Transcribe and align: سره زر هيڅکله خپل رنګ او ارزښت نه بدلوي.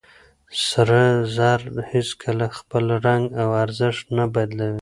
سره 0.67 0.99
زر 1.35 1.61
هيڅکله 1.91 2.47
خپل 2.57 2.85
رنګ 3.05 3.23
او 3.41 3.49
ارزښت 3.63 4.05
نه 4.17 4.25
بدلوي. 4.33 4.79